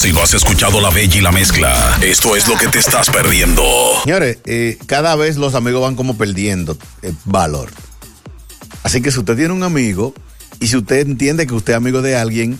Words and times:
Si, 0.00 0.14
no 0.14 0.22
has 0.22 0.32
escuchado 0.32 0.80
La 0.80 0.88
Bella 0.88 1.18
y 1.18 1.20
la 1.20 1.30
Mezcla, 1.30 1.98
esto 2.00 2.34
es 2.34 2.48
lo 2.48 2.56
que 2.56 2.68
te 2.68 2.78
estás 2.78 3.10
perdiendo. 3.10 3.62
Señores, 4.02 4.38
eh, 4.46 4.78
cada 4.86 5.14
vez 5.14 5.36
los 5.36 5.54
amigos 5.54 5.82
van 5.82 5.94
como 5.94 6.16
perdiendo 6.16 6.78
eh, 7.02 7.12
valor. 7.26 7.70
Así 8.82 9.02
que 9.02 9.10
si 9.10 9.18
usted 9.18 9.36
tiene 9.36 9.52
un 9.52 9.62
amigo 9.62 10.14
y 10.58 10.68
si 10.68 10.78
usted 10.78 11.00
entiende 11.00 11.46
que 11.46 11.52
usted 11.52 11.74
es 11.74 11.76
amigo 11.76 12.00
de 12.00 12.16
alguien, 12.16 12.58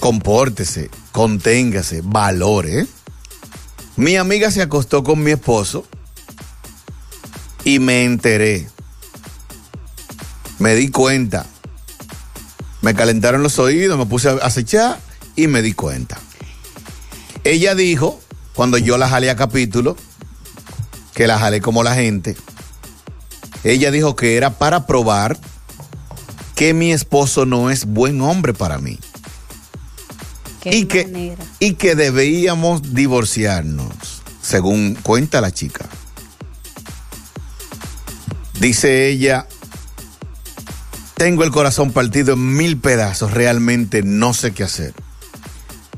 compórtese, 0.00 0.88
conténgase, 1.12 2.00
valore. 2.02 2.86
Mi 3.96 4.16
amiga 4.16 4.50
se 4.50 4.62
acostó 4.62 5.04
con 5.04 5.22
mi 5.22 5.32
esposo 5.32 5.86
y 7.64 7.80
me 7.80 8.04
enteré. 8.04 8.66
Me 10.58 10.74
di 10.74 10.88
cuenta. 10.88 11.44
Me 12.80 12.94
calentaron 12.94 13.42
los 13.42 13.58
oídos, 13.58 13.98
me 13.98 14.06
puse 14.06 14.30
a 14.30 14.32
acechar 14.36 15.04
y 15.36 15.46
me 15.46 15.62
di 15.62 15.72
cuenta. 15.72 16.18
Ella 17.44 17.74
dijo, 17.74 18.20
cuando 18.54 18.78
yo 18.78 18.98
la 18.98 19.08
jalé 19.08 19.30
a 19.30 19.36
capítulo, 19.36 19.96
que 21.14 21.26
la 21.26 21.38
jalé 21.38 21.60
como 21.60 21.82
la 21.82 21.94
gente, 21.94 22.36
ella 23.64 23.90
dijo 23.90 24.16
que 24.16 24.36
era 24.36 24.50
para 24.50 24.86
probar 24.86 25.38
que 26.54 26.74
mi 26.74 26.92
esposo 26.92 27.46
no 27.46 27.70
es 27.70 27.84
buen 27.86 28.20
hombre 28.20 28.54
para 28.54 28.78
mí. 28.78 28.98
Qué 30.60 30.76
Y 30.76 30.84
que, 30.86 31.36
y 31.58 31.74
que 31.74 31.94
debíamos 31.94 32.94
divorciarnos, 32.94 34.22
según 34.40 34.94
cuenta 34.94 35.40
la 35.40 35.50
chica. 35.50 35.86
Dice 38.60 39.08
ella, 39.08 39.46
tengo 41.16 41.44
el 41.44 41.50
corazón 41.50 41.90
partido 41.92 42.34
en 42.34 42.56
mil 42.56 42.78
pedazos, 42.78 43.32
realmente 43.32 44.02
no 44.02 44.32
sé 44.32 44.52
qué 44.52 44.64
hacer. 44.64 44.94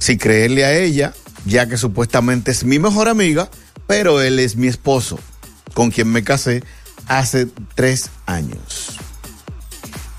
Si 0.07 0.17
creerle 0.17 0.65
a 0.65 0.73
ella, 0.73 1.15
ya 1.47 1.67
que 1.67 1.77
supuestamente 1.77 2.53
es 2.53 2.63
mi 2.63 2.79
mejor 2.79 3.09
amiga, 3.09 3.51
pero 3.89 4.23
él 4.23 4.39
es 4.39 4.55
mi 4.55 4.69
esposo, 4.69 5.19
con 5.75 5.91
quien 5.91 6.13
me 6.13 6.23
casé 6.23 6.63
hace 7.09 7.49
tres 7.75 8.11
años. 8.25 8.99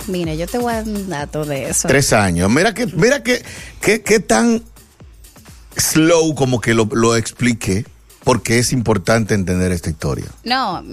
Mira, 0.08 0.34
yo 0.34 0.46
te 0.46 0.58
voy 0.58 0.74
a 0.74 0.84
dar 0.84 0.88
un 0.90 1.08
dato 1.08 1.46
de 1.46 1.70
eso. 1.70 1.88
Tres 1.88 2.12
años. 2.12 2.52
Mira 2.52 2.74
que, 2.74 2.86
mira 2.88 3.24
que, 3.24 3.42
que, 3.80 4.02
que 4.02 4.20
tan 4.20 4.62
slow 5.78 6.36
como 6.36 6.60
que 6.60 6.74
lo, 6.74 6.90
lo 6.92 7.16
expliqué, 7.16 7.86
porque 8.26 8.60
es 8.60 8.74
importante 8.74 9.36
entender 9.36 9.72
esta 9.72 9.90
historia. 9.90 10.28
No, 10.44 10.84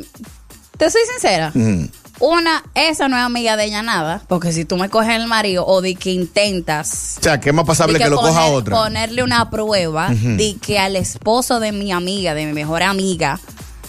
te 0.79 0.89
soy 0.89 1.03
sincera. 1.11 1.51
Mm. 1.53 1.87
Una, 2.21 2.63
esa 2.75 3.09
no 3.09 3.17
es 3.17 3.23
amiga 3.23 3.57
de 3.57 3.65
ella 3.65 3.83
nada, 3.83 4.23
porque 4.29 4.53
si 4.53 4.65
tú 4.65 4.77
me 4.77 4.89
coges 4.89 5.17
el 5.17 5.27
marido 5.27 5.67
o 5.67 5.81
de 5.83 5.97
que 5.97 6.13
intentas 6.13 7.17
O 7.19 7.23
sea, 7.23 7.41
que 7.41 7.49
es 7.49 7.55
más 7.55 7.65
pasable 7.65 7.99
que, 7.99 8.09
lo 8.09 8.17
coja 8.17 8.47
otra. 8.47 8.77
ponerle 8.77 9.25
una 9.25 9.51
prueba 9.51 10.09
de 10.11 10.57
que 10.61 10.79
al 10.79 10.95
esposo 10.97 11.59
de 11.59 11.73
mi 11.73 11.91
amiga, 11.91 12.35
de 12.35 12.47
mi 12.47 12.53
mejor 12.53 12.83
amiga, 12.85 13.41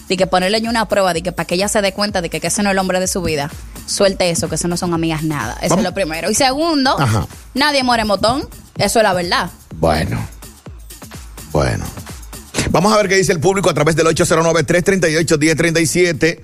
de 0.10 0.18
que 0.18 0.26
ponerle 0.28 0.68
una 0.68 0.88
prueba 0.88 1.14
de 1.14 1.22
que 1.22 1.32
para 1.32 1.46
que 1.46 1.56
ella 1.56 1.68
se 1.68 1.82
dé 1.82 1.94
cuenta 1.94 2.22
de 2.22 2.30
que, 2.30 2.40
que 2.40 2.48
ese 2.48 2.64
no 2.64 2.70
es 2.70 2.74
el 2.74 2.80
hombre 2.80 3.00
de 3.00 3.08
su 3.08 3.22
vida, 3.22 3.50
suelte 3.86 4.30
eso, 4.30 4.50
que 4.50 4.56
eso 4.56 4.68
no 4.68 4.78
son 4.78 4.94
amigas 4.94 5.24
nada. 5.24 5.54
Eso 5.62 5.70
Vamos. 5.76 5.86
es 5.86 5.90
lo 5.90 5.94
primero. 5.94 6.32
Y 6.32 6.36
segundo, 6.36 7.00
Ajá. 7.00 7.28
nadie 7.54 7.84
muere 7.84 8.06
motón. 8.06 8.48
Eso 8.78 9.00
es 9.00 9.04
la 9.04 9.14
verdad. 9.14 9.50
Bueno. 9.76 10.26
Bueno. 11.52 11.86
Vamos 12.72 12.92
a 12.92 12.98
ver 12.98 13.08
qué 13.08 13.16
dice 13.16 13.32
el 13.32 13.40
público 13.40 13.70
a 13.70 13.74
través 13.74 13.96
del 13.96 14.08
809-338-1037. 14.08 16.40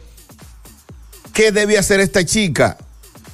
¿Qué 1.42 1.52
debe 1.52 1.80
hacer 1.80 2.00
esta 2.00 2.24
chica? 2.24 2.78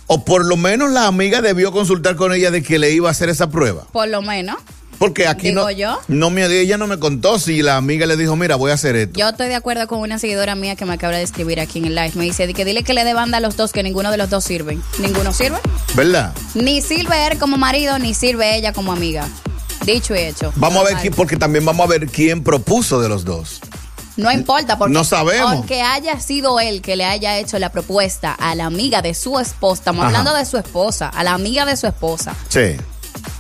O 0.06 0.24
por 0.24 0.46
lo 0.46 0.56
menos 0.56 0.92
la 0.92 1.08
amiga 1.08 1.42
debió 1.42 1.74
consultar 1.74 2.16
con 2.16 2.32
ella 2.34 2.52
de 2.52 2.64
que 2.64 2.80
le 2.80 2.92
iba 2.92 3.10
a 3.10 3.12
hacer 3.12 3.28
esa 3.28 3.50
prueba. 3.50 3.84
Por 3.92 4.08
lo 4.08 4.22
menos. 4.22 4.56
Porque 4.98 5.28
aquí 5.28 5.50
Digo 5.50 5.64
no, 5.64 5.72
yo. 5.72 6.00
no 6.08 6.30
me, 6.30 6.46
ella 6.46 6.78
no 6.78 6.88
me 6.88 7.00
contó 7.00 7.38
si 7.38 7.62
la 7.62 7.76
amiga 7.76 8.06
le 8.06 8.16
dijo, 8.16 8.38
mira, 8.38 8.56
voy 8.56 8.72
a 8.72 8.76
hacer 8.76 8.96
esto. 8.96 9.20
Yo 9.20 9.28
estoy 9.28 9.50
de 9.50 9.56
acuerdo 9.56 9.90
con 9.90 10.00
una 10.00 10.20
seguidora 10.20 10.56
mía 10.56 10.78
que 10.78 10.86
me 10.86 10.94
acaba 10.94 11.18
de 11.18 11.24
escribir 11.24 11.60
aquí 11.60 11.80
en 11.80 11.86
el 11.88 11.96
live. 11.96 12.14
Me 12.16 12.24
dice, 12.24 12.48
di 12.48 12.54
que 12.54 12.64
dile 12.64 12.84
que 12.84 12.94
le 12.94 13.04
dé 13.04 13.14
banda 13.14 13.40
a 13.40 13.42
los 13.42 13.58
dos, 13.58 13.74
que 13.74 13.84
ninguno 13.84 14.10
de 14.10 14.16
los 14.16 14.30
dos 14.30 14.46
sirven. 14.46 14.82
Ninguno 15.00 15.34
sirve. 15.34 15.58
¿Verdad? 15.94 16.34
Ni 16.56 16.82
sirve 16.82 17.28
él 17.28 17.38
como 17.38 17.58
marido, 17.58 18.00
ni 18.00 18.14
sirve 18.14 18.56
ella 18.56 18.72
como 18.72 18.94
amiga. 18.94 19.28
Dicho 19.86 20.16
y 20.16 20.20
hecho. 20.20 20.54
Vamos 20.56 20.80
a 20.80 20.84
ver, 20.86 20.94
Normal. 20.94 21.12
qui- 21.12 21.16
porque 21.16 21.36
también 21.36 21.66
vamos 21.66 21.86
a 21.86 21.90
ver 21.90 22.08
quién 22.08 22.42
propuso 22.42 23.02
de 23.02 23.10
los 23.10 23.26
dos. 23.26 23.60
No 24.18 24.32
importa, 24.32 24.78
porque 24.78 24.94
No 24.94 25.04
sabemos. 25.04 25.66
haya 25.70 26.20
sido 26.20 26.60
él 26.60 26.82
que 26.82 26.96
le 26.96 27.06
haya 27.06 27.38
hecho 27.38 27.60
la 27.60 27.72
propuesta 27.72 28.34
a 28.34 28.56
la 28.56 28.66
amiga 28.66 29.02
de 29.02 29.14
su 29.14 29.40
esposa, 29.40 29.80
estamos 29.82 30.00
Ajá. 30.02 30.08
hablando 30.08 30.34
de 30.34 30.46
su 30.46 30.58
esposa, 30.58 31.10
a 31.10 31.24
la 31.24 31.34
amiga 31.34 31.66
de 31.66 31.78
su 31.78 31.88
esposa. 31.88 32.36
Sí. 32.50 32.76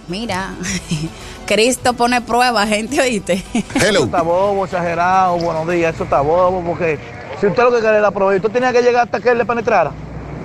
Mira, 0.07 0.53
Cristo 1.45 1.93
pone 1.93 2.21
prueba, 2.21 2.65
gente, 2.65 2.99
oíste. 2.99 3.43
Hello. 3.75 4.05
está 4.05 4.21
bobo, 4.21 4.65
exagerado, 4.65 5.37
buenos 5.37 5.67
días, 5.69 5.93
eso 5.95 6.05
está 6.05 6.21
bobo, 6.21 6.61
porque 6.65 6.97
si 7.43 7.47
usted 7.47 7.61
lo 7.61 7.71
que 7.73 7.81
quiere 7.81 7.99
la 7.99 8.11
prueba, 8.11 8.33
usted 8.33 8.51
tenía 8.51 8.71
que 8.71 8.81
llegar 8.81 9.03
hasta 9.03 9.19
que 9.19 9.31
él 9.31 9.37
le 9.37 9.43
penetrara. 9.43 9.91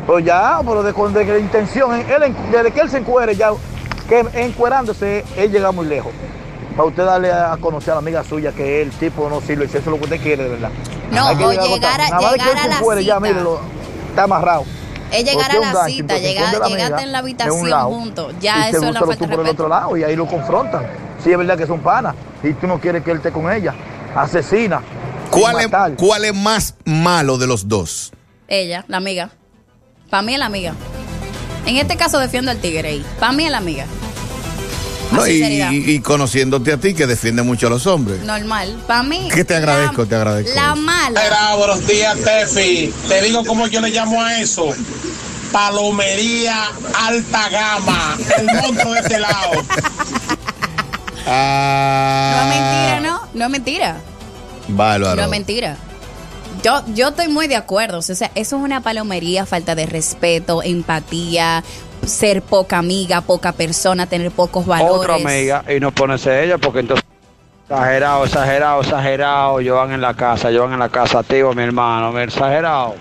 Pues 0.05 0.25
ya, 0.25 0.59
pero 0.67 0.83
de, 0.83 0.93
de 1.25 1.39
intención, 1.39 1.95
él, 1.95 2.35
desde 2.51 2.73
que 2.73 2.81
él 2.81 2.91
se 2.91 2.99
encuere, 2.99 3.37
ya, 3.37 3.53
que 4.09 4.27
encuerándose, 4.35 5.25
él 5.37 5.53
llega 5.53 5.71
muy 5.71 5.87
lejos. 5.87 6.11
Para 6.77 6.89
usted 6.89 7.05
darle 7.05 7.33
a 7.33 7.57
conocer 7.61 7.93
a 7.93 7.95
la 7.95 7.99
amiga 8.01 8.25
suya 8.25 8.51
que 8.51 8.83
el 8.83 8.91
tipo 8.91 9.29
no 9.29 9.41
sirve, 9.41 9.69
si 9.69 9.77
eso 9.77 9.91
es 9.91 9.93
lo 9.93 9.99
que 9.99 10.05
usted 10.05 10.21
quiere, 10.21 10.43
de 10.43 10.49
verdad. 10.49 10.71
No, 11.13 11.29
Hay 11.29 11.37
que 11.37 11.45
o 11.45 11.53
llegar 11.53 11.69
a 11.69 11.69
llegar 11.69 12.01
a-. 12.01 12.09
Nada 12.11 12.33
de 12.33 12.39
que 12.39 12.45
llegar 12.45 12.51
él 12.51 12.59
a 12.59 12.63
se 12.63 12.69
la 12.69 12.79
encuere, 12.79 13.05
ya, 13.05 13.21
mírelo, 13.21 13.61
está 14.09 14.23
amarrado. 14.25 14.65
Es 15.13 15.25
llegar 15.25 15.51
a 15.53 15.55
la 15.55 15.61
gancho, 15.61 15.85
cita, 15.87 16.19
llegar, 16.19 17.01
en 17.01 17.13
la 17.13 17.19
habitación 17.19 17.71
lado, 17.71 17.91
juntos. 17.91 18.35
Ya 18.41 18.71
eso 18.71 18.79
es 18.79 18.93
la 18.93 19.01
falta 19.01 19.17
tú 19.17 19.27
de 19.29 19.37
por 19.37 19.47
el 19.47 19.51
otro 19.53 19.67
respeto. 19.67 19.69
lado 19.69 19.97
y 19.97 20.03
ahí 20.03 20.17
lo 20.17 20.27
confrontan. 20.27 20.85
Si 21.23 21.31
es 21.31 21.39
verdad 21.39 21.57
que 21.57 21.67
son 21.69 21.79
panas 21.79 22.17
y 22.43 22.55
tú 22.55 22.67
no 22.67 22.81
quieres 22.81 23.05
que 23.05 23.13
él 23.13 23.19
esté 23.19 23.31
con 23.31 23.53
ella, 23.53 23.73
asesina. 24.17 24.83
¿Cuál 25.31 25.61
es. 25.61 25.69
¿Cuál 25.97 26.25
es 26.25 26.35
más 26.35 26.75
malo 26.85 27.39
de 27.39 27.47
los 27.47 27.69
dos? 27.69 28.13
Ella, 28.49 28.85
la 28.89 28.97
amiga. 28.97 29.31
Para 30.11 30.23
mí 30.23 30.33
es 30.33 30.39
la 30.39 30.47
amiga. 30.47 30.75
En 31.67 31.77
este 31.77 31.97
caso 31.97 32.19
defiendo 32.19 32.51
al 32.51 32.59
tigre 32.59 32.89
ahí. 32.89 33.05
Para 33.21 33.33
mí 33.33 33.45
es 33.45 33.51
la 33.51 33.59
amiga. 33.59 33.85
No, 35.13 35.27
y, 35.27 35.39
sería. 35.41 35.73
y- 35.73 35.91
y 35.91 36.01
conociéndote 36.01 36.73
a 36.73 36.77
ti, 36.77 36.93
que 36.95 37.07
defiende 37.07 37.43
mucho 37.43 37.67
a 37.67 37.71
los 37.71 37.87
hombres. 37.87 38.21
Normal. 38.25 38.77
Para 38.87 39.03
mí. 39.03 39.29
Que 39.35 39.45
te 39.45 39.55
agradezco, 39.57 40.03
la- 40.03 40.09
te 40.09 40.15
agradezco 40.17 40.55
La 40.55 40.75
mala. 40.75 41.25
Era, 41.25 41.55
buenos 41.57 41.87
días, 41.87 42.17
Tefi. 42.23 42.93
Te 43.09 43.23
digo 43.23 43.43
cómo 43.45 43.67
yo 43.69 43.81
le 43.81 43.91
llamo 43.91 44.23
a 44.23 44.39
eso. 44.41 44.67
Palomería 45.53 46.65
alta 46.95 47.49
gama. 47.49 48.17
El 48.39 48.47
monto 48.47 48.93
de 48.93 49.01
este 49.01 49.19
lado. 49.19 49.53
Ah, 51.31 52.33
No 52.47 52.53
es 52.53 52.59
mentira, 52.59 53.01
¿no? 53.01 53.29
No 53.35 53.45
es 53.45 53.51
mentira. 53.51 54.01
Bárbaro. 54.69 55.17
No 55.17 55.23
es 55.23 55.29
mentira. 55.29 55.77
Yo, 56.63 56.83
yo 56.95 57.09
estoy 57.09 57.29
muy 57.29 57.47
de 57.47 57.57
acuerdo. 57.57 57.99
O 57.99 58.03
sea, 58.03 58.15
eso 58.35 58.57
es 58.57 58.63
una 58.63 58.81
palomería, 58.81 59.47
falta 59.47 59.75
de 59.75 59.87
respeto, 59.87 60.63
empatía, 60.63 61.63
ser 62.07 62.43
poca 62.43 62.79
amiga, 62.79 63.21
poca 63.21 63.53
persona, 63.53 64.07
tener 64.07 64.31
pocos 64.31 64.67
valores. 64.67 64.93
otra 64.95 65.15
amiga 65.15 65.65
y 65.75 65.79
no 65.81 65.93
ponerse 65.93 66.45
ella 66.45 66.59
porque 66.59 66.81
entonces 66.81 67.05
exagerado, 67.69 68.25
exagerado, 68.25 68.81
exagerado, 68.81 69.61
yo 69.61 69.77
van 69.77 69.93
en 69.93 70.01
la 70.01 70.15
casa, 70.15 70.51
yo 70.51 70.65
van 70.65 70.73
en 70.73 70.79
la 70.79 70.89
casa, 70.89 71.23
tío, 71.23 71.53
mi 71.53 71.63
hermano, 71.63 72.13
mi 72.13 72.23
exagerado. 72.23 72.95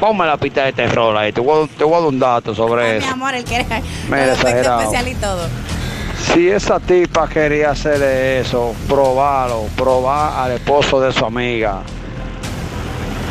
Ponme 0.00 0.26
la 0.26 0.36
pista 0.36 0.64
de 0.64 0.72
terror 0.72 1.16
ahí, 1.16 1.32
te 1.32 1.40
voy, 1.40 1.64
a- 1.64 1.78
te 1.78 1.84
voy 1.84 1.94
a 1.94 1.98
dar 2.00 2.08
un 2.08 2.18
dato 2.18 2.54
sobre 2.54 2.84
Ay, 2.84 2.98
mi 2.98 3.04
eso. 3.04 3.12
amor, 3.14 3.34
él 3.34 3.44
quiere 3.44 3.64
Mira, 3.64 4.24
el 4.24 4.30
efecto 4.30 4.48
exagerado. 4.48 4.80
especial 4.80 5.08
y 5.08 5.14
todo. 5.14 5.46
Si 6.32 6.48
esa 6.48 6.80
tipa 6.80 7.28
quería 7.28 7.70
hacerle 7.70 8.40
eso, 8.40 8.74
probarlo, 8.88 9.66
probar 9.76 10.44
al 10.44 10.52
esposo 10.52 11.00
de 11.00 11.12
su 11.12 11.24
amiga. 11.24 11.82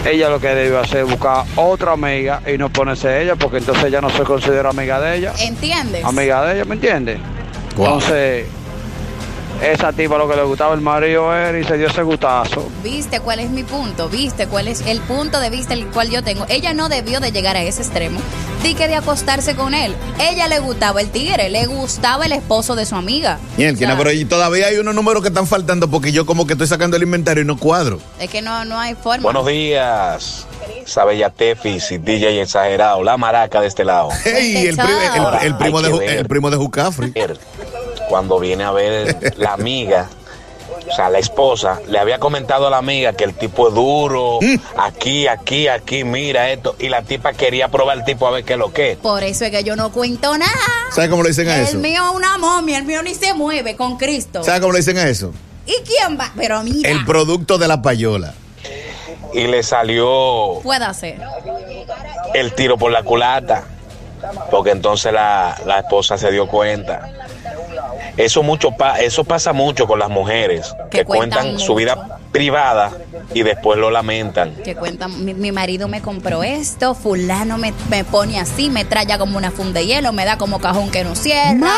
Ella 0.05 0.29
lo 0.29 0.39
que 0.39 0.49
debió 0.49 0.79
hacer 0.79 1.05
es 1.05 1.09
buscar 1.09 1.45
otra 1.55 1.93
amiga 1.93 2.41
y 2.45 2.57
no 2.57 2.69
ponerse 2.69 3.21
ella, 3.21 3.35
porque 3.35 3.57
entonces 3.57 3.85
ella 3.85 4.01
no 4.01 4.09
se 4.09 4.23
considera 4.23 4.69
amiga 4.69 4.99
de 4.99 5.17
ella. 5.17 5.33
¿Entiendes? 5.39 6.03
amiga 6.03 6.45
de 6.45 6.55
ella, 6.55 6.65
¿me 6.65 6.75
entiendes? 6.75 7.19
Wow. 7.75 7.85
Entonces, 7.85 8.47
esa 9.63 9.91
tipa 9.93 10.17
lo 10.17 10.27
que 10.27 10.35
le 10.35 10.43
gustaba 10.43 10.73
el 10.75 10.81
marido 10.81 11.33
era 11.35 11.57
y 11.57 11.63
se 11.63 11.77
dio 11.77 11.87
ese 11.87 12.03
gutazo. 12.03 12.67
¿Viste 12.83 13.19
cuál 13.21 13.39
es 13.39 13.49
mi 13.49 13.63
punto? 13.63 14.09
¿Viste 14.09 14.47
cuál 14.47 14.67
es 14.67 14.81
el 14.81 14.99
punto 15.01 15.39
de 15.39 15.49
vista 15.49 15.73
el 15.73 15.87
cual 15.87 16.09
yo 16.09 16.23
tengo? 16.23 16.45
Ella 16.49 16.73
no 16.73 16.89
debió 16.89 17.19
de 17.19 17.31
llegar 17.31 17.55
a 17.55 17.61
ese 17.63 17.81
extremo. 17.81 18.19
Di 18.61 18.75
que 18.75 18.87
de 18.87 18.95
acostarse 18.95 19.55
con 19.55 19.73
él. 19.73 19.93
Ella 20.19 20.47
le 20.47 20.59
gustaba 20.59 21.01
el 21.01 21.09
tigre, 21.09 21.49
le 21.49 21.65
gustaba 21.65 22.25
el 22.25 22.31
esposo 22.33 22.75
de 22.75 22.85
su 22.85 22.95
amiga. 22.95 23.39
Bien, 23.57 23.75
O 23.75 23.77
sea, 23.77 23.97
pero 23.97 24.11
y 24.11 24.25
todavía 24.25 24.67
hay 24.67 24.77
unos 24.77 24.95
números 24.95 25.21
que 25.21 25.27
están 25.29 25.47
faltando 25.47 25.89
porque 25.89 26.11
yo 26.11 26.25
como 26.25 26.45
que 26.47 26.53
estoy 26.53 26.67
sacando 26.67 26.95
el 26.97 27.03
inventario 27.03 27.43
y 27.43 27.45
no 27.45 27.57
cuadro. 27.57 27.99
Es 28.19 28.29
que 28.29 28.41
no, 28.41 28.63
no 28.65 28.79
hay 28.79 28.95
forma. 28.95 29.23
Buenos 29.23 29.45
días. 29.47 30.45
Sabe 30.85 31.17
ya 31.17 31.29
Tefis 31.29 31.91
y 31.91 31.97
DJ 31.97 32.41
exagerado, 32.41 33.03
la 33.03 33.15
maraca 33.17 33.61
de 33.61 33.67
este 33.67 33.83
lado. 33.85 34.09
Hey, 34.23 34.67
el, 34.67 34.75
pri- 34.75 34.85
el- 35.15 35.21
Ahora, 35.21 35.39
el 35.39 35.55
primo 35.57 35.81
de, 35.81 35.99
que 36.05 36.17
el 36.19 36.27
primo 36.27 36.49
de 36.49 36.57
Jucafri. 36.57 37.13
Cuando 38.09 38.39
viene 38.39 38.63
a 38.63 38.71
ver 38.71 39.33
la 39.37 39.53
amiga, 39.53 40.07
o 40.91 40.95
sea, 40.95 41.09
la 41.09 41.19
esposa, 41.19 41.79
le 41.87 41.97
había 41.99 42.19
comentado 42.19 42.67
a 42.67 42.69
la 42.69 42.77
amiga 42.77 43.13
que 43.13 43.23
el 43.23 43.33
tipo 43.33 43.69
es 43.69 43.73
duro, 43.73 44.39
aquí, 44.77 45.27
aquí, 45.27 45.67
aquí, 45.67 46.03
mira 46.03 46.49
esto. 46.51 46.75
Y 46.79 46.89
la 46.89 47.01
tipa 47.03 47.33
quería 47.33 47.69
probar 47.69 47.97
el 47.99 48.05
tipo 48.05 48.27
a 48.27 48.31
ver 48.31 48.43
qué 48.43 48.53
es 48.53 48.59
lo 48.59 48.73
que. 48.73 48.91
es. 48.91 48.97
Por 48.97 49.23
eso 49.23 49.45
es 49.45 49.51
que 49.51 49.63
yo 49.63 49.75
no 49.75 49.91
cuento 49.91 50.37
nada. 50.37 50.51
¿Sabes 50.91 51.09
cómo 51.09 51.23
le 51.23 51.29
dicen 51.29 51.47
a 51.47 51.61
eso? 51.61 51.71
El 51.71 51.77
mío 51.79 52.01
es 52.09 52.15
una 52.15 52.37
momia, 52.37 52.77
el 52.77 52.85
mío 52.85 53.01
ni 53.01 53.15
se 53.15 53.33
mueve 53.33 53.75
con 53.75 53.97
Cristo. 53.97 54.43
¿Sabes 54.43 54.61
cómo 54.61 54.73
le 54.73 54.79
dicen 54.79 54.97
a 54.97 55.07
eso? 55.07 55.31
¿Y 55.65 55.75
quién 55.87 56.19
va? 56.19 56.31
Pero 56.35 56.61
mira, 56.63 56.89
El 56.89 57.05
producto 57.05 57.57
de 57.57 57.67
la 57.67 57.81
payola. 57.81 58.33
Y 59.33 59.47
le 59.47 59.63
salió 59.63 60.59
puede 60.61 60.85
hacer. 60.85 61.19
el 62.33 62.53
tiro 62.53 62.77
por 62.77 62.91
la 62.91 63.03
culata. 63.03 63.63
Porque 64.51 64.71
entonces 64.71 65.11
la, 65.11 65.59
la 65.65 65.79
esposa 65.79 66.17
se 66.17 66.31
dio 66.31 66.47
cuenta. 66.47 67.09
Eso 68.17 68.43
mucho 68.43 68.71
pa- 68.71 68.99
eso 68.99 69.23
pasa 69.23 69.53
mucho 69.53 69.87
con 69.87 69.97
las 69.99 70.09
mujeres 70.09 70.73
Que 70.91 70.99
que, 70.99 71.05
cuentan 71.05 71.41
cuentan 71.41 71.59
su 71.59 71.73
vida 71.75 72.19
privada 72.31 72.91
y 73.33 73.41
después 73.43 73.79
lo 73.79 73.89
lamentan. 73.89 74.53
Que 74.63 74.75
cuentan, 74.75 75.23
mi, 75.25 75.33
mi 75.33 75.51
marido 75.51 75.87
me 75.87 76.01
compró 76.01 76.43
esto, 76.43 76.93
fulano 76.93 77.57
me, 77.57 77.73
me 77.89 78.03
pone 78.03 78.39
así, 78.39 78.69
me 78.69 78.85
traya 78.85 79.17
como 79.17 79.37
una 79.37 79.49
funda 79.51 79.79
de 79.79 79.87
hielo, 79.87 80.13
me 80.13 80.25
da 80.25 80.37
como 80.37 80.59
cajón 80.59 80.91
que 80.91 81.03
no 81.03 81.15
cierra, 81.15 81.71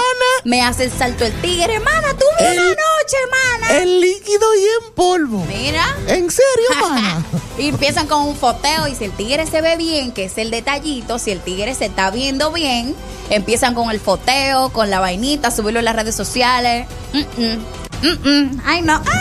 me 0.44 0.62
hace 0.62 0.86
el 0.86 0.92
salto 0.92 1.26
el 1.26 1.34
tigre, 1.42 1.80
mana, 1.80 2.10
tú 2.18 2.26
vi 2.40 2.46
una 2.46 2.64
noche, 2.70 3.18
mana. 3.32 3.78
El 3.82 4.02
líquido 4.02 4.46
y 4.56 4.86
en 4.88 4.94
polvo. 4.94 5.46
Mira. 5.48 5.86
¿En 6.08 6.30
serio, 6.30 6.70
mana? 6.82 7.24
Y 7.58 7.70
empiezan 7.70 8.08
con 8.08 8.24
un 8.24 8.36
foteo 8.36 8.88
y 8.88 8.96
si 8.96 9.06
el 9.06 9.12
tigre 9.12 9.46
se 9.46 9.62
ve 9.62 9.78
bien, 9.78 10.12
que 10.12 10.26
es 10.26 10.38
el 10.38 10.52
detallito, 10.52 11.20
si 11.20 11.32
el 11.32 11.40
tigre 11.40 11.74
se 11.74 11.86
está 11.86 12.12
viendo 12.12 12.52
bien, 12.52 12.96
empiezan 13.30 13.74
con 13.74 13.92
el 13.92 14.00
foteo, 14.00 14.70
con 14.70 14.90
la 14.90 15.00
vainita, 15.00 15.52
subirlo 15.52 15.80
en 15.80 15.86
las 15.86 15.96
redes 15.96 16.16
sociales. 16.16 16.88
Mm, 17.14 17.42
mm, 17.42 18.08
mm, 18.08 18.30
mm. 18.30 18.62
Ay, 18.66 18.82
no. 18.82 19.02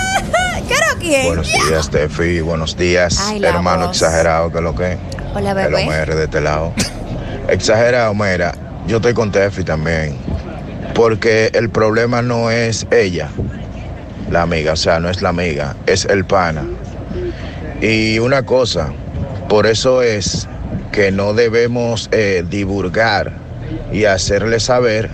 Ah, 0.56 0.60
¿Quiero 0.68 0.86
quién? 1.00 1.26
Buenos 1.26 1.48
días, 1.48 1.90
Tefi. 1.90 2.40
Buenos 2.40 2.76
días, 2.76 3.18
Ay, 3.20 3.42
hermano 3.44 3.88
voz. 3.88 3.96
exagerado, 3.96 4.52
que 4.52 4.60
lo 4.60 4.74
que. 4.74 4.96
Hola, 5.34 5.50
El 5.50 5.56
bebé. 5.56 5.82
Homer 5.84 6.14
de 6.14 6.24
este 6.24 6.40
lado. 6.40 6.72
exagerado, 7.48 8.14
mira, 8.14 8.54
yo 8.86 8.96
estoy 8.98 9.14
con 9.14 9.32
Tefi 9.32 9.64
también. 9.64 10.16
Porque 10.94 11.50
el 11.54 11.70
problema 11.70 12.22
no 12.22 12.50
es 12.52 12.86
ella, 12.92 13.30
la 14.30 14.42
amiga, 14.42 14.72
o 14.74 14.76
sea, 14.76 15.00
no 15.00 15.10
es 15.10 15.22
la 15.22 15.30
amiga, 15.30 15.74
es 15.86 16.04
el 16.04 16.24
pana. 16.24 16.64
Y 17.84 18.18
una 18.18 18.46
cosa, 18.46 18.94
por 19.46 19.66
eso 19.66 20.00
es 20.00 20.48
que 20.90 21.12
no 21.12 21.34
debemos 21.34 22.08
eh, 22.12 22.42
divulgar 22.48 23.32
y 23.92 24.06
hacerle 24.06 24.58
saber 24.58 25.10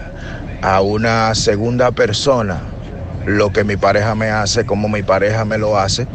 a 0.62 0.80
una 0.80 1.34
segunda 1.34 1.90
persona 1.90 2.60
lo 3.26 3.52
que 3.52 3.64
mi 3.64 3.76
pareja 3.76 4.14
me 4.14 4.28
hace, 4.28 4.66
como 4.66 4.88
mi 4.88 5.02
pareja 5.02 5.44
me 5.44 5.58
lo 5.58 5.76
hace, 5.76 6.06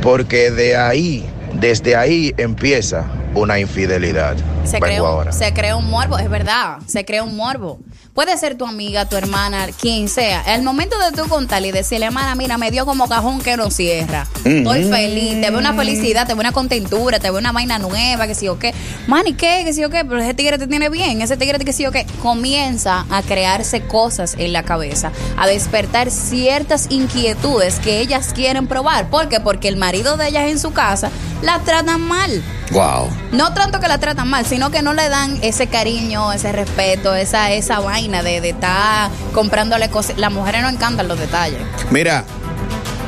porque 0.00 0.52
de 0.52 0.76
ahí, 0.76 1.28
desde 1.54 1.96
ahí 1.96 2.32
empieza 2.36 3.04
una 3.34 3.58
infidelidad. 3.58 4.36
Se 4.62 4.76
ahora. 4.76 5.32
se 5.32 5.52
crea 5.52 5.74
un 5.74 5.90
morbo, 5.90 6.18
es 6.18 6.30
verdad, 6.30 6.78
se 6.86 7.04
crea 7.04 7.24
un 7.24 7.36
morbo. 7.36 7.80
Puede 8.16 8.38
ser 8.38 8.56
tu 8.56 8.64
amiga, 8.64 9.04
tu 9.04 9.16
hermana, 9.16 9.66
quien 9.78 10.08
sea. 10.08 10.40
El 10.54 10.62
momento 10.62 10.96
de 10.98 11.14
tú 11.14 11.28
contarle 11.28 11.68
y 11.68 11.72
decirle, 11.72 12.06
hermana, 12.06 12.34
mira, 12.34 12.56
me 12.56 12.70
dio 12.70 12.86
como 12.86 13.10
cajón 13.10 13.42
que 13.42 13.58
no 13.58 13.70
cierra. 13.70 14.26
Estoy 14.42 14.84
feliz, 14.84 15.42
te 15.42 15.50
veo 15.50 15.58
una 15.58 15.74
felicidad, 15.74 16.26
te 16.26 16.32
veo 16.32 16.40
una 16.40 16.52
contentura, 16.52 17.18
te 17.18 17.30
veo 17.30 17.38
una 17.38 17.52
vaina 17.52 17.78
nueva, 17.78 18.26
que 18.26 18.34
sí 18.34 18.48
o 18.48 18.58
qué. 18.58 18.72
Man, 19.06 19.26
¿y 19.26 19.34
qué? 19.34 19.64
Que 19.66 19.74
sí 19.74 19.84
o 19.84 19.90
qué, 19.90 20.02
pero 20.02 20.18
ese 20.18 20.32
tigre 20.32 20.56
te 20.56 20.66
tiene 20.66 20.88
bien, 20.88 21.20
ese 21.20 21.36
tigre 21.36 21.62
que 21.62 21.74
sí 21.74 21.84
o 21.84 21.92
qué. 21.92 22.06
Comienza 22.22 23.04
a 23.10 23.20
crearse 23.20 23.82
cosas 23.82 24.34
en 24.38 24.54
la 24.54 24.62
cabeza, 24.62 25.12
a 25.36 25.46
despertar 25.46 26.10
ciertas 26.10 26.86
inquietudes 26.88 27.80
que 27.80 28.00
ellas 28.00 28.32
quieren 28.34 28.66
probar. 28.66 29.10
¿Por 29.10 29.28
qué? 29.28 29.40
Porque 29.40 29.68
el 29.68 29.76
marido 29.76 30.16
de 30.16 30.28
ellas 30.28 30.48
en 30.48 30.58
su 30.58 30.72
casa 30.72 31.10
la 31.42 31.60
tratan 31.60 32.00
mal. 32.00 32.42
Wow. 32.70 33.10
No 33.32 33.54
tanto 33.54 33.78
que 33.80 33.88
la 33.88 33.98
tratan 33.98 34.28
mal, 34.28 34.44
sino 34.46 34.70
que 34.70 34.82
no 34.82 34.92
le 34.92 35.08
dan 35.08 35.38
ese 35.42 35.66
cariño, 35.68 36.32
ese 36.32 36.52
respeto, 36.52 37.14
esa, 37.14 37.52
esa 37.52 37.78
vaina 37.80 38.22
de, 38.22 38.40
de 38.40 38.50
estar 38.50 39.10
comprándole 39.32 39.88
cosas. 39.90 40.18
Las 40.18 40.32
mujeres 40.32 40.62
no 40.62 40.68
encantan 40.68 41.08
los 41.08 41.18
detalles. 41.18 41.60
Mira, 41.90 42.24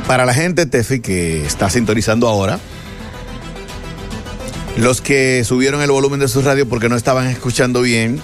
para 0.06 0.24
la 0.24 0.34
gente, 0.34 0.66
Tefi, 0.66 1.00
que 1.00 1.44
está 1.44 1.68
sintonizando 1.70 2.28
ahora, 2.28 2.58
Los 4.78 5.00
que 5.00 5.42
subieron 5.44 5.82
el 5.82 5.90
volumen 5.90 6.20
de 6.20 6.28
su 6.28 6.40
radio 6.40 6.68
porque 6.68 6.88
no 6.88 6.94
estaban 6.94 7.26
escuchando 7.26 7.82
bien, 7.82 8.20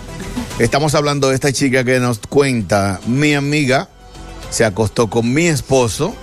estamos 0.60 0.94
hablando 0.94 1.28
de 1.28 1.34
esta 1.34 1.52
chica 1.52 1.82
que 1.82 1.98
nos 1.98 2.20
cuenta, 2.20 3.00
mi 3.06 3.34
amiga 3.34 3.88
se 4.50 4.64
acostó 4.64 5.10
con 5.10 5.34
mi 5.34 5.48
esposo 5.48 6.14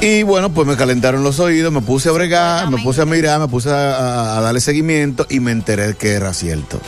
y 0.00 0.22
bueno, 0.22 0.50
pues 0.52 0.66
me 0.66 0.76
calentaron 0.76 1.22
los 1.22 1.40
oídos, 1.40 1.72
me 1.72 1.80
puse 1.80 2.08
a 2.08 2.12
bregar, 2.12 2.70
me 2.70 2.82
puse 2.82 3.02
a 3.02 3.06
mirar, 3.06 3.40
me 3.40 3.48
puse 3.48 3.70
a, 3.70 4.40
darle 4.40 4.60
seguimiento 4.60 5.26
y 5.28 5.40
me 5.40 5.52
enteré 5.52 5.94
que 5.94 6.12
era 6.12 6.32
cierto. 6.34 6.80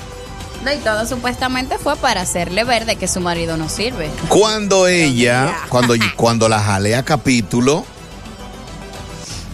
No, 0.65 0.73
y 0.73 0.77
todo 0.79 1.07
supuestamente 1.07 1.79
fue 1.79 1.97
para 1.97 2.21
hacerle 2.23 2.65
ver 2.65 2.85
de 2.85 2.97
que 2.97 3.09
su 3.09 3.21
marido 3.21 3.57
no 3.57 3.69
sirve. 3.69 4.11
Cuando 4.29 4.89
ella, 4.89 5.57
cuando, 5.69 5.95
cuando 6.17 6.49
la 6.49 6.61
jalé 6.61 6.97
a 6.97 7.05
capítulo, 7.05 7.85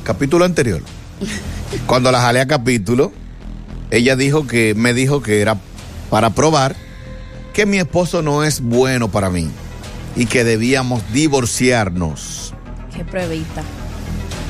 capítulo 0.03 0.45
anterior, 0.45 0.83
cuando 1.87 2.11
la 2.11 2.21
jalé 2.21 2.41
a 2.41 2.47
capítulo, 2.47 3.13
ella 3.91 4.17
dijo 4.17 4.47
que, 4.47 4.75
me 4.75 4.95
dijo 4.95 5.23
que 5.23 5.41
era 5.41 5.57
para 6.11 6.31
probar 6.31 6.75
que 7.53 7.67
mi 7.67 7.79
esposo 7.79 8.21
no 8.23 8.43
es 8.43 8.61
bueno 8.61 9.09
para 9.09 9.31
mí 9.31 9.49
y 10.17 10.27
que 10.27 10.43
debíamos 10.43 11.03
divorciarnos. 11.13 12.44
Qué 12.95 13.05
pruebita. 13.05 13.63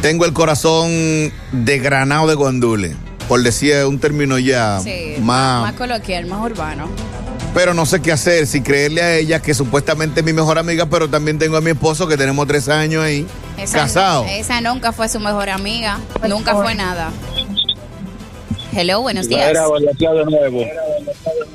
Tengo 0.02 0.26
el 0.26 0.32
corazón 0.32 0.90
de 1.52 1.78
granado 1.78 2.26
de 2.26 2.34
guandule, 2.34 2.94
por 3.28 3.42
decir 3.42 3.74
un 3.86 3.98
término 3.98 4.38
ya 4.38 4.80
Sí, 4.80 5.16
más 5.20 5.62
más 5.62 5.72
coloquial, 5.74 6.26
más 6.26 6.40
urbano. 6.44 6.88
pero 7.54 7.72
no 7.72 7.86
sé 7.86 8.02
qué 8.02 8.12
hacer, 8.12 8.46
si 8.46 8.60
creerle 8.60 9.00
a 9.02 9.16
ella 9.16 9.40
que 9.40 9.54
supuestamente 9.54 10.20
es 10.20 10.26
mi 10.26 10.32
mejor 10.34 10.58
amiga, 10.58 10.86
pero 10.86 11.08
también 11.08 11.38
tengo 11.38 11.56
a 11.56 11.60
mi 11.62 11.70
esposo 11.70 12.06
que 12.06 12.16
tenemos 12.18 12.46
tres 12.46 12.68
años 12.68 13.02
ahí, 13.02 13.26
Esa, 13.56 13.78
casado. 13.78 14.26
Esa 14.28 14.60
nunca 14.60 14.92
fue 14.92 15.08
su 15.08 15.20
mejor 15.20 15.48
amiga. 15.48 15.98
Nunca 16.28 16.54
fue 16.54 16.74
nada. 16.74 17.10
Hello, 18.76 19.00
buenos 19.00 19.28
días. 19.28 19.48
Era 19.48 19.62
de 19.68 20.24
nuevo. 20.24 20.64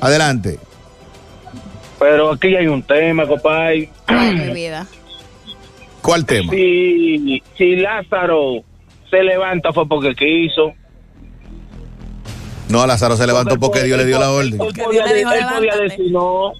Adelante. 0.00 0.58
Pero 1.98 2.32
aquí 2.32 2.56
hay 2.56 2.66
un 2.66 2.82
tema, 2.82 3.26
compadre. 3.28 3.90
Ay, 4.06 4.34
mi 4.34 4.54
vida. 4.54 4.86
¿Cuál 6.10 6.26
tema? 6.26 6.50
Si, 6.52 7.40
si 7.56 7.76
Lázaro 7.76 8.64
se 9.08 9.22
levanta 9.22 9.72
fue 9.72 9.86
porque 9.88 10.12
quiso. 10.16 10.72
No, 12.68 12.84
Lázaro 12.84 13.16
se 13.16 13.28
levantó 13.28 13.60
porque 13.60 13.84
Dios 13.84 13.96
le 13.96 14.06
dio 14.06 14.18
la 14.18 14.32
orden. 14.32 14.54
Él 14.60 14.72
podía, 14.82 15.06
le 15.06 15.14
dijo, 15.14 15.30
él 15.30 15.44
podía 15.54 15.60
"Levántate". 15.60 15.82
decir 15.84 16.10
no. 16.10 16.52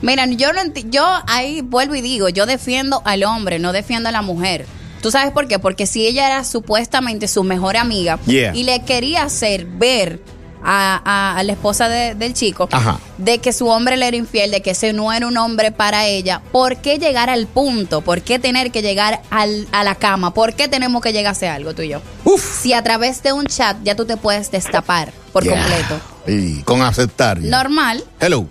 Mira, 0.00 0.24
yo 0.26 0.54
no 0.54 0.60
enti- 0.62 0.88
yo 0.88 1.06
ahí 1.26 1.60
vuelvo 1.60 1.94
y 1.96 2.00
digo, 2.00 2.30
yo 2.30 2.46
defiendo 2.46 3.02
al 3.04 3.24
hombre, 3.24 3.58
no 3.58 3.72
defiendo 3.72 4.08
a 4.08 4.12
la 4.12 4.22
mujer. 4.22 4.64
¿Tú 5.02 5.10
sabes 5.10 5.30
por 5.32 5.48
qué? 5.48 5.58
Porque 5.58 5.84
si 5.86 6.06
ella 6.06 6.26
era 6.28 6.44
supuestamente 6.44 7.28
su 7.28 7.44
mejor 7.44 7.76
amiga 7.76 8.18
Yeah. 8.24 8.54
y 8.56 8.62
le 8.64 8.84
quería 8.86 9.24
hacer 9.24 9.66
ver 9.66 10.20
a, 10.70 11.00
a- 11.02 11.38
a 11.38 11.42
la 11.44 11.52
esposa 11.52 11.88
de- 11.88 12.14
del 12.14 12.34
chico 12.34 12.68
Ajá. 12.70 13.00
de 13.16 13.38
que 13.38 13.54
su 13.54 13.68
hombre 13.68 13.96
le 13.96 14.06
era 14.06 14.16
infiel, 14.18 14.50
de 14.50 14.60
que 14.60 14.72
ese 14.72 14.92
no 14.92 15.10
era 15.14 15.26
un 15.26 15.38
hombre 15.38 15.72
para 15.72 16.04
ella, 16.06 16.42
¿por 16.52 16.76
qué 16.76 16.98
llegar 16.98 17.30
al 17.30 17.46
punto? 17.46 18.02
¿Por 18.02 18.20
qué 18.20 18.38
tener 18.38 18.70
que 18.70 18.82
llegar 18.82 19.22
al- 19.30 19.66
a 19.72 19.82
la 19.82 19.94
cama? 19.94 20.34
¿Por 20.34 20.52
qué 20.52 20.68
tenemos 20.68 21.00
que 21.00 21.12
llegar 21.14 21.28
a 21.28 21.32
hacer 21.32 21.48
algo 21.48 21.72
tú 21.74 21.80
y 21.82 21.88
yo? 21.88 22.02
Si 22.60 22.74
a 22.74 22.82
través 22.82 23.22
de 23.22 23.32
un 23.32 23.46
chat 23.46 23.78
ya 23.82 23.94
tú 23.96 24.04
te 24.04 24.18
puedes 24.18 24.50
destapar 24.50 25.10
por 25.32 25.42
Yeah. 25.44 25.54
completo. 25.54 26.00
Y 26.26 26.62
con 26.64 26.82
aceptar. 26.82 27.40
ya. 27.40 27.48
Normal. 27.50 28.04
Hello. 28.20 28.46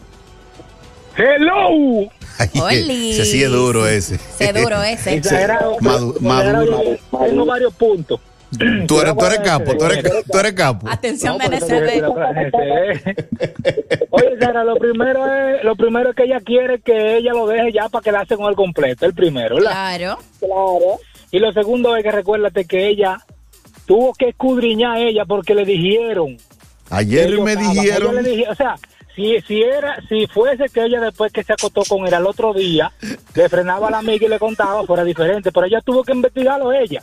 Hello. 1.16 2.10
Ay, 2.40 3.12
ese 3.12 3.26
sí 3.26 3.44
es 3.44 3.50
duro 3.52 3.88
ese. 3.88 4.20
Se 4.38 4.54
duro 4.54 4.82
ese. 4.84 5.16
Exagerado. 5.16 5.78
Maduro. 6.20 6.82
Tengo 7.26 7.46
varios 7.46 7.74
puntos. 7.74 8.20
Tú 8.88 9.02
eres, 9.02 9.16
tú 9.18 9.26
eres 9.26 9.40
capo, 9.40 9.76
tú 9.78 9.86
eres, 9.86 10.04
tú 10.32 10.38
eres 10.38 10.54
capo. 10.54 10.88
Atención, 10.90 11.38
No, 11.38 11.50
que- 11.50 11.58
Oye, 14.10 14.38
Sara, 14.40 14.64
lo 14.64 14.76
primero 14.78 15.26
es 15.28 15.64
lo 15.64 15.76
primero 15.76 16.10
es 16.12 16.16
que 16.16 16.24
ella 16.24 16.40
quiere 16.40 16.80
que 16.80 17.18
ella 17.18 17.34
lo 17.34 17.48
deje 17.48 17.74
ya 17.74 17.90
para 17.90 18.04
quedarse 18.04 18.38
con 18.38 18.48
el 18.50 18.56
completo, 18.56 19.06
el 19.06 19.14
primero, 19.14 19.56
¿verdad? 19.56 19.72
Claro. 19.72 20.18
Claro. 20.40 21.00
Y 21.32 21.40
lo 21.40 21.52
segundo 21.52 21.96
es 21.96 22.04
que 22.04 22.12
recuérdate 22.12 22.66
que 22.66 22.88
ella 22.88 23.18
tuvo 23.86 24.14
que 24.14 24.30
escudriñar 24.30 24.98
a 24.98 25.00
ella 25.02 25.26
porque 25.26 25.54
le 25.54 25.66
dijeron. 25.66 26.38
Ayer 26.90 27.40
me 27.42 27.56
dijeron. 27.56 28.12
ella 28.14 28.22
le 28.22 28.30
dije- 28.30 28.50
o 28.50 28.56
sea, 28.56 28.76
si, 29.16 29.40
si 29.42 29.62
era, 29.62 29.98
si 30.08 30.26
fuese 30.28 30.66
que 30.74 30.84
ella 30.86 31.02
después 31.02 31.34
que 31.34 31.44
se 31.44 31.54
acostó 31.54 31.82
con 31.84 32.08
él 32.08 32.14
al 32.14 32.26
otro 32.26 32.54
día, 32.54 32.92
le 33.36 33.50
frenaba 33.50 33.88
a 33.88 33.92
la 33.92 33.98
amiga 34.00 34.26
y 34.26 34.30
le 34.30 34.40
contaba, 34.40 34.84
fuera 34.86 35.04
diferente, 35.04 35.52
pero 35.52 35.66
ella 35.66 35.82
tuvo 35.82 36.04
que 36.04 36.14
investigarlo 36.14 36.72
ella. 36.72 37.02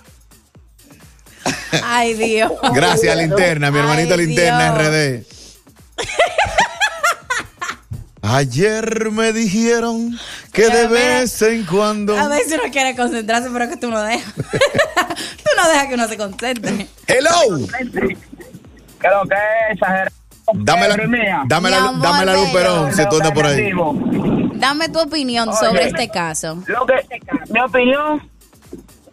Ay, 1.84 2.14
Dios. 2.14 2.52
Gracias, 2.72 3.16
linterna, 3.16 3.70
mi 3.70 3.78
hermanito 3.78 4.14
Ay, 4.14 4.26
linterna 4.26 4.78
Dios. 4.78 4.88
RD. 4.88 5.34
Ayer 8.22 9.10
me 9.10 9.32
dijeron 9.34 10.18
que 10.52 10.62
de 10.62 10.88
mira, 10.88 10.88
vez 10.88 11.42
en 11.42 11.64
cuando. 11.66 12.18
A 12.18 12.28
veces 12.28 12.58
uno 12.58 12.72
quiere 12.72 12.96
concentrarse, 12.96 13.50
pero 13.52 13.68
que 13.68 13.76
tú 13.76 13.90
no 13.90 14.02
dejas. 14.02 14.32
tú 14.34 15.50
no 15.56 15.68
dejas 15.68 15.86
que 15.88 15.94
uno 15.94 16.08
se 16.08 16.16
concentre. 16.16 16.86
Hello. 17.06 17.66
Que 17.68 19.08
lo 19.08 19.28
que 19.28 19.34
es 19.34 19.72
exagerado. 19.72 20.10
Dame 20.52 20.88
la, 20.88 20.96
dame 21.46 21.70
la, 21.70 21.76
amor, 21.78 22.02
dame 22.02 22.24
la 22.26 22.34
luz, 22.34 22.96
si 22.96 23.08
tú 23.08 23.16
andas 23.16 23.32
por 23.32 23.46
ahí. 23.46 23.72
Dame 24.54 24.88
tu 24.88 25.00
opinión 25.00 25.48
Oye. 25.48 25.58
sobre 25.58 25.86
este 25.86 26.08
caso. 26.08 26.62
Lo 26.66 26.86
que, 26.86 26.94
mi 27.50 27.60
opinión 27.60 28.30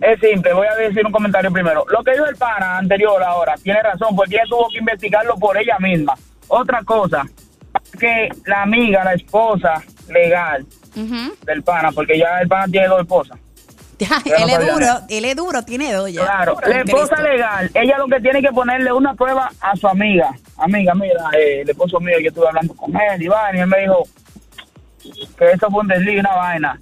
es 0.02 0.20
simple, 0.20 0.54
voy 0.54 0.68
a 0.68 0.76
decir 0.76 1.06
un 1.06 1.12
comentario 1.12 1.52
primero. 1.52 1.86
Lo 1.90 2.04
que 2.04 2.12
dijo 2.12 2.26
el 2.26 2.36
pana 2.36 2.80
anterior 2.80 3.22
ahora, 3.24 3.56
tiene 3.62 3.82
razón, 3.84 4.16
porque 4.16 4.36
ella 4.36 4.46
tuvo 4.50 4.68
que 4.70 4.80
investigarlo 4.80 5.36
por 5.36 5.58
ella 5.58 5.78
misma. 5.80 6.16
Otra 6.48 6.84
cosa, 6.84 7.24
que 8.00 8.30
la 8.46 8.64
amiga, 8.64 9.04
la 9.04 9.14
esposa 9.14 9.82
legal 10.10 10.66
del 11.46 11.64
pana, 11.64 11.92
porque 11.92 12.18
ya 12.18 12.42
el 12.42 12.48
pana 12.48 12.66
tiene 12.68 12.88
dos 12.88 13.02
esposas. 13.02 13.40
él 14.00 14.50
es 14.50 14.74
duro, 14.74 14.88
él 15.08 15.26
es 15.26 15.36
duro, 15.36 15.62
tiene 15.64 15.94
dos 15.94 16.12
ya. 16.12 16.24
Claro, 16.24 16.58
la 16.66 16.80
esposa 16.80 17.16
Cristo. 17.16 17.22
legal, 17.22 17.72
ella 17.76 17.98
lo 18.00 18.08
que 18.08 18.20
tiene 18.20 18.42
que 18.42 18.52
ponerle 18.52 18.92
una 18.92 19.14
prueba 19.14 19.52
a 19.62 19.76
su 19.76 19.88
amiga. 19.88 20.32
Amiga, 20.58 20.96
mira, 20.96 21.30
eh, 21.38 21.62
el 21.62 21.70
esposo 21.70 22.00
mío, 22.00 22.20
yo 22.20 22.30
estuve 22.30 22.48
hablando 22.48 22.76
con 22.76 22.92
él, 22.96 23.22
Iván, 23.22 23.56
y 23.56 23.60
él 23.60 23.68
me 23.68 23.82
dijo 23.82 24.04
que 25.38 25.52
eso 25.52 25.70
fue 25.70 25.82
un 25.82 25.88
desliz, 25.88 26.20
una 26.20 26.36
vaina. 26.36 26.80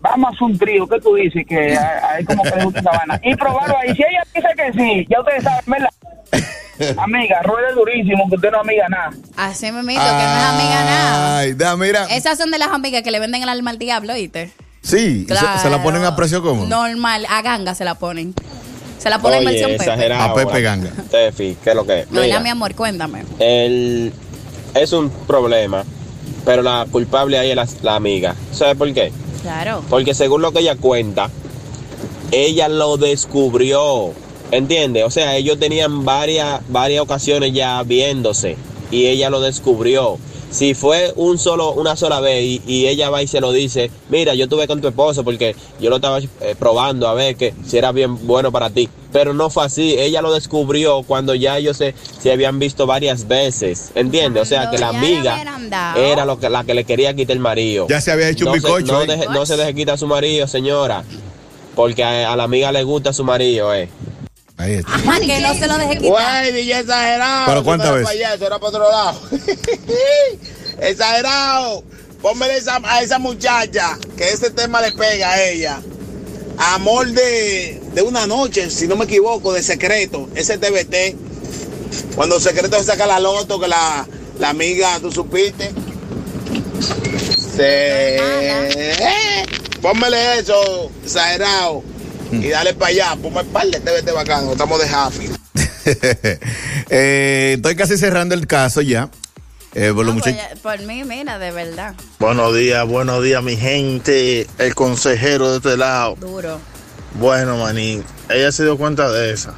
Vamos 0.00 0.30
a 0.30 0.34
hacer 0.34 0.42
un 0.42 0.58
trío, 0.58 0.86
¿qué 0.88 1.00
tú 1.00 1.14
dices? 1.14 1.46
Que 1.46 1.76
a, 1.76 2.16
a 2.16 2.24
como 2.24 2.42
que 2.42 2.56
le 2.56 2.64
gusta 2.64 2.80
esa 2.80 2.90
vaina. 2.90 3.20
Y 3.22 3.34
probarlo 3.36 3.76
ahí. 3.78 3.94
Si 3.94 4.02
ella 4.02 4.22
dice 4.34 4.48
que 4.56 4.72
sí, 4.72 5.06
ya 5.10 5.20
ustedes 5.20 5.42
saben, 5.44 5.64
¿verdad? 5.66 5.90
amiga, 7.02 7.42
ruede 7.42 7.72
durísimo, 7.74 8.28
que 8.30 8.36
usted 8.36 8.50
no 8.50 8.58
es 8.58 8.64
amiga 8.68 8.88
nada. 8.88 9.10
Así 9.36 9.70
me 9.70 9.82
mito, 9.82 10.00
que 10.00 10.06
no 10.06 10.12
es 10.38 10.44
amiga 10.44 10.84
nada. 10.84 11.38
Ay, 11.38 11.52
da, 11.54 11.76
mira. 11.76 12.06
Esas 12.06 12.38
son 12.38 12.50
de 12.50 12.58
las 12.58 12.68
amigas 12.68 13.02
que 13.02 13.10
le 13.10 13.20
venden 13.20 13.42
el 13.42 13.48
alma 13.48 13.70
al 13.70 13.78
diablo, 13.78 14.14
¿oíste? 14.14 14.50
Sí, 14.82 15.26
se- 15.28 15.58
se, 15.60 15.68
la 15.70 15.82
ponen 15.82 16.04
a 16.04 16.16
precio 16.16 16.42
cómodo. 16.42 16.66
Normal, 16.66 17.26
a 17.28 17.42
ganga 17.42 17.74
se 17.74 17.84
la 17.84 17.96
ponen. 17.96 18.34
Se 18.98 19.10
la 19.10 19.18
ponen 19.18 19.40
en 19.40 19.44
versión 19.44 19.70
Pepe. 19.78 20.12
A 20.14 20.32
Pepe 20.34 20.60
Ganga. 20.62 20.90
Tefi, 21.10 21.56
¿qué 21.62 21.70
es 21.70 21.76
lo 21.76 21.86
que 21.86 22.00
es? 22.00 22.10
No, 22.10 22.20
Mira, 22.22 22.40
mi 22.40 22.48
amor, 22.50 22.74
cuéntame. 22.74 23.24
el, 23.38 24.12
es 24.74 24.92
un 24.92 25.10
problema, 25.26 25.84
pero 26.44 26.62
la 26.62 26.86
culpable 26.90 27.38
ahí 27.38 27.50
es 27.50 27.56
la, 27.56 27.66
la 27.82 27.96
amiga. 27.96 28.34
¿Sabes 28.52 28.76
por 28.76 28.92
qué? 28.92 29.10
Claro. 29.42 29.82
Porque 29.88 30.14
según 30.14 30.42
lo 30.42 30.52
que 30.52 30.60
ella 30.60 30.76
cuenta, 30.76 31.30
ella 32.32 32.68
lo 32.68 32.96
descubrió. 32.96 34.12
¿Entiendes? 34.50 35.04
O 35.04 35.10
sea, 35.10 35.36
ellos 35.36 35.58
tenían 35.58 36.04
varias, 36.04 36.60
varias 36.68 37.02
ocasiones 37.02 37.52
ya 37.52 37.82
viéndose 37.84 38.56
y 38.90 39.06
ella 39.06 39.30
lo 39.30 39.40
descubrió. 39.40 40.18
Si 40.50 40.74
fue 40.74 41.12
un 41.14 41.38
solo, 41.38 41.72
una 41.72 41.94
sola 41.94 42.18
vez 42.20 42.42
y, 42.44 42.62
y 42.66 42.86
ella 42.88 43.08
va 43.08 43.22
y 43.22 43.28
se 43.28 43.40
lo 43.40 43.52
dice, 43.52 43.88
mira, 44.08 44.34
yo 44.34 44.44
estuve 44.44 44.66
con 44.66 44.80
tu 44.80 44.88
esposo 44.88 45.22
porque 45.22 45.54
yo 45.80 45.90
lo 45.90 45.96
estaba 45.96 46.18
eh, 46.18 46.56
probando 46.58 47.06
a 47.06 47.14
ver 47.14 47.36
que 47.36 47.54
si 47.64 47.78
era 47.78 47.92
bien 47.92 48.26
bueno 48.26 48.50
para 48.50 48.68
ti. 48.70 48.88
Pero 49.12 49.32
no 49.32 49.48
fue 49.50 49.64
así, 49.64 49.94
ella 49.98 50.22
lo 50.22 50.32
descubrió 50.32 51.02
cuando 51.04 51.34
ya 51.36 51.58
ellos 51.58 51.76
se, 51.76 51.94
se 52.20 52.32
habían 52.32 52.58
visto 52.58 52.86
varias 52.86 53.28
veces. 53.28 53.90
¿Entiendes? 53.94 54.42
O 54.42 54.44
sea, 54.46 54.70
que 54.70 54.78
la 54.78 54.88
amiga 54.88 55.36
era 55.96 56.24
lo 56.24 56.38
que, 56.40 56.48
la 56.50 56.64
que 56.64 56.74
le 56.74 56.84
quería 56.84 57.14
quitar 57.14 57.36
el 57.36 57.40
marido. 57.40 57.86
Ya 57.88 58.00
se 58.00 58.10
había 58.10 58.28
hecho 58.28 58.44
un 58.46 58.52
no 58.56 58.60
se- 58.60 58.66
bizcocho 58.66 58.92
no, 58.92 58.98
ahí. 59.00 59.06
deje- 59.06 59.26
no 59.32 59.46
se 59.46 59.56
deje 59.56 59.74
quitar 59.74 59.94
a 59.94 59.98
su 59.98 60.06
marido, 60.08 60.46
señora. 60.48 61.04
Porque 61.76 62.02
a, 62.04 62.32
a 62.32 62.36
la 62.36 62.42
amiga 62.44 62.72
le 62.72 62.82
gusta 62.82 63.12
su 63.12 63.22
marido, 63.24 63.72
eh. 63.74 63.88
Ahí 64.60 64.74
está. 64.74 64.94
Ajá, 64.94 65.20
que 65.20 65.40
no 65.40 65.54
se 65.54 65.66
lo 65.66 65.78
deje 65.78 65.98
quitar. 65.98 66.44
Güey, 66.44 66.52
DJ 66.52 66.80
exagerado. 66.80 67.46
¿Pero 67.46 67.64
cuántas 67.64 67.92
veces? 67.94 68.04
para 68.04 68.16
allá, 68.16 68.34
eso 68.34 68.46
era 68.46 68.58
para 68.58 68.68
otro 68.68 68.90
lado. 68.90 69.20
exagerado. 70.82 71.84
Pónmele 72.20 72.58
esa, 72.58 72.78
a 72.84 73.00
esa 73.02 73.18
muchacha 73.18 73.98
que 74.18 74.28
ese 74.28 74.50
tema 74.50 74.82
le 74.82 74.92
pega 74.92 75.30
a 75.30 75.42
ella. 75.42 75.80
Amor 76.58 77.08
de, 77.08 77.80
de 77.94 78.02
una 78.02 78.26
noche, 78.26 78.68
si 78.68 78.86
no 78.86 78.96
me 78.96 79.06
equivoco, 79.06 79.54
de 79.54 79.62
secreto. 79.62 80.28
Ese 80.34 80.58
TBT. 80.58 81.16
Cuando 82.14 82.38
secreto 82.38 82.78
se 82.78 82.84
saca 82.84 83.06
la 83.06 83.18
loto, 83.18 83.58
que 83.58 83.66
la, 83.66 84.06
la 84.38 84.50
amiga, 84.50 84.98
tú 85.00 85.10
supiste. 85.10 85.70
Se... 87.56 88.20
Pónmele 89.80 90.38
eso, 90.38 90.90
exagerado. 91.02 91.82
Y 92.32 92.48
dale 92.48 92.74
para 92.74 92.90
allá, 92.90 93.16
ponme 93.20 93.44
par 93.44 93.66
de 93.66 93.80
TVT 93.80 94.12
bacano, 94.12 94.52
estamos 94.52 94.80
de 94.80 94.88
happy. 94.88 95.30
Eh, 96.90 97.54
estoy 97.56 97.76
casi 97.76 97.96
cerrando 97.96 98.34
el 98.34 98.46
caso 98.46 98.80
ya. 98.80 99.08
Eh, 99.74 99.92
por 99.94 100.04
No, 100.04 100.12
pues, 100.14 100.26
muchachos- 100.34 100.54
ya- 100.56 100.62
por 100.62 100.80
mí, 100.82 101.04
mira, 101.04 101.38
de 101.38 101.50
verdad. 101.52 101.94
Buenos 102.18 102.54
días, 102.56 102.86
buenos 102.86 103.22
días, 103.22 103.42
mi 103.42 103.56
gente. 103.56 104.46
El 104.58 104.74
consejero 104.74 105.50
de 105.52 105.56
este 105.58 105.76
lado. 105.76 106.16
Duro. 106.20 106.58
Bueno, 107.14 107.56
manín, 107.56 108.04
ella 108.28 108.50
se 108.52 108.64
dio 108.64 108.76
cuenta 108.76 109.10
de 109.10 109.32
esa. 109.32 109.54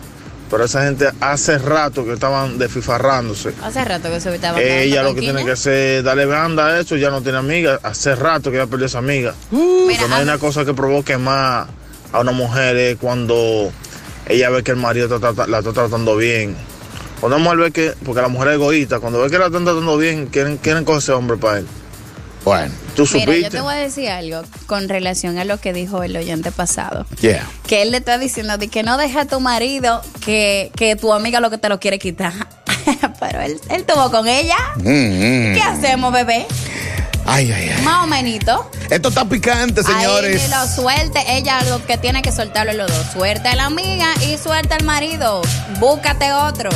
Pero 0.50 0.64
esa 0.66 0.84
gente 0.84 1.08
hace 1.20 1.56
rato 1.56 2.04
que 2.04 2.12
estaban 2.12 2.58
desfifarrándose. 2.58 3.54
Hace 3.62 3.82
rato 3.84 4.10
que 4.10 4.20
se 4.20 4.34
estaba 4.34 4.60
Ella 4.60 5.02
lo 5.02 5.14
que 5.14 5.20
tiene 5.20 5.44
que 5.46 5.52
hacer 5.52 5.98
es 5.98 6.04
darle 6.04 6.26
banda 6.26 6.66
a 6.66 6.80
eso, 6.80 6.96
ya 6.96 7.08
no 7.08 7.22
tiene 7.22 7.38
amiga. 7.38 7.80
Hace 7.82 8.14
rato 8.14 8.50
que 8.50 8.58
ya 8.58 8.66
perdió 8.66 8.84
esa 8.86 8.98
amiga. 8.98 9.34
Porque 9.50 10.06
no 10.10 10.14
hay 10.16 10.22
una 10.24 10.36
cosa 10.36 10.66
que 10.66 10.74
provoque 10.74 11.16
más 11.16 11.68
a 12.12 12.20
una 12.20 12.32
mujer 12.32 12.76
es 12.76 12.96
cuando 12.96 13.72
ella 14.28 14.50
ve 14.50 14.62
que 14.62 14.72
el 14.72 14.76
marido 14.76 15.14
está 15.14 15.46
la 15.46 15.58
está 15.58 15.72
tratando 15.72 16.16
bien. 16.16 16.56
Cuando 17.20 17.36
una 17.36 17.44
mujer 17.44 17.58
ve 17.58 17.70
que, 17.70 17.94
porque 18.04 18.20
la 18.20 18.28
mujer 18.28 18.48
es 18.48 18.54
egoísta, 18.54 19.00
cuando 19.00 19.20
ve 19.20 19.30
que 19.30 19.38
la 19.38 19.46
están 19.46 19.64
tratando 19.64 19.96
bien, 19.96 20.26
quieren, 20.26 20.56
quieren 20.58 20.84
coger 20.84 21.02
ese 21.02 21.12
hombre 21.12 21.36
para 21.36 21.58
él. 21.58 21.66
Bueno, 22.44 22.72
tú 22.96 23.02
Mira, 23.12 23.26
yo 23.26 23.32
supiste. 23.32 23.50
te 23.50 23.60
voy 23.60 23.74
a 23.74 23.76
decir 23.76 24.08
algo 24.08 24.42
con 24.66 24.88
relación 24.88 25.38
a 25.38 25.44
lo 25.44 25.58
que 25.58 25.72
dijo 25.72 26.02
el 26.02 26.16
oyente 26.16 26.50
pasado. 26.50 27.06
Yeah. 27.20 27.48
Que 27.68 27.82
él 27.82 27.92
le 27.92 27.98
está 27.98 28.18
diciendo 28.18 28.58
de 28.58 28.66
que 28.66 28.82
no 28.82 28.98
deja 28.98 29.20
a 29.22 29.24
tu 29.26 29.38
marido 29.38 30.02
que, 30.24 30.72
que 30.74 30.96
tu 30.96 31.12
amiga 31.12 31.38
lo 31.38 31.50
que 31.50 31.58
te 31.58 31.68
lo 31.68 31.78
quiere 31.78 32.00
quitar. 32.00 32.32
Pero 33.20 33.40
él, 33.40 33.60
él 33.70 33.84
tuvo 33.84 34.10
con 34.10 34.26
ella. 34.26 34.56
Mm, 34.76 34.82
mm. 34.82 35.54
¿Qué 35.54 35.62
hacemos, 35.62 36.12
bebé? 36.12 36.46
Ay, 37.26 37.52
ay, 37.52 37.70
ay. 37.76 37.82
Más 37.82 38.04
o 38.04 38.06
menos. 38.06 38.22
Esto 38.90 39.08
está 39.08 39.24
picante, 39.24 39.82
señores. 39.82 40.42
Ahí 40.42 40.50
lo 40.50 40.66
suelte, 40.66 41.20
ella 41.28 41.62
lo 41.64 41.84
que 41.84 41.98
tiene 41.98 42.22
que 42.22 42.30
soltarlo 42.30 42.72
es 42.72 42.78
los 42.78 42.90
dos. 42.90 43.06
Suelta 43.12 43.52
a 43.52 43.56
la 43.56 43.66
amiga 43.66 44.14
y 44.22 44.38
suelta 44.38 44.76
al 44.76 44.84
marido. 44.84 45.42
Búscate 45.78 46.32
otro. 46.32 46.70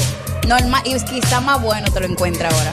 Normal, 0.49 0.83
y 0.85 0.95
quizá 1.05 1.41
más 1.41 1.61
bueno 1.61 1.91
te 1.93 2.01
lo 2.01 2.07
encuentra 2.07 2.49
ahora. 2.49 2.73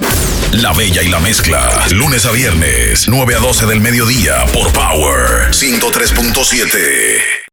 La 0.51 0.73
Bella 0.73 1.01
y 1.01 1.09
la 1.09 1.19
Mezcla. 1.19 1.85
Lunes 1.91 2.25
a 2.25 2.31
viernes, 2.31 3.07
9 3.07 3.35
a 3.35 3.39
12 3.39 3.65
del 3.65 3.81
mediodía 3.81 4.45
por 4.53 4.71
Power 4.71 5.51
103.7. 5.51 7.52